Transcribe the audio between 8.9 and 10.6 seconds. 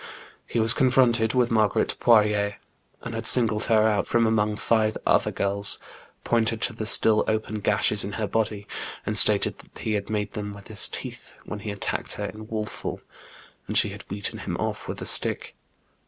and stated that he had made them